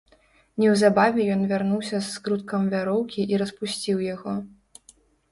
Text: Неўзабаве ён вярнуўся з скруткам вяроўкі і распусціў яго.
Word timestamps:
Неўзабаве 0.61 1.25
ён 1.33 1.41
вярнуўся 1.51 1.99
з 2.05 2.09
скруткам 2.13 2.61
вяроўкі 2.73 3.21
і 3.35 3.39
распусціў 3.43 3.97
яго. 4.07 4.33